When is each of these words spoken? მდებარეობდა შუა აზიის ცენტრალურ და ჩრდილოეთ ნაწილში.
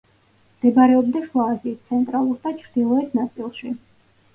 მდებარეობდა 0.55 1.21
შუა 1.27 1.47
აზიის 1.57 1.85
ცენტრალურ 1.93 2.43
და 2.49 2.59
ჩრდილოეთ 2.67 3.19
ნაწილში. 3.23 3.81